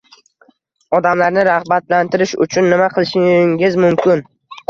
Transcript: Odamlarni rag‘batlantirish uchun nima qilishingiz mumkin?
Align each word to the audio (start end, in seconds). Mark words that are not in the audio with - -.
Odamlarni 0.99 1.43
rag‘batlantirish 1.47 2.33
uchun 2.45 2.69
nima 2.73 2.87
qilishingiz 2.95 3.77
mumkin? 3.87 4.27